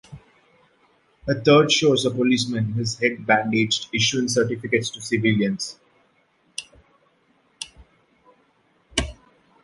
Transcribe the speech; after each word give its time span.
A 1.29 1.35
third 1.35 1.71
shows 1.71 2.07
a 2.07 2.09
policeman, 2.09 2.73
his 2.73 2.97
head 2.97 3.23
bandaged, 3.23 3.85
issuing 3.93 4.27
certificates 4.27 4.89
to 4.89 4.99
civilians. 4.99 5.77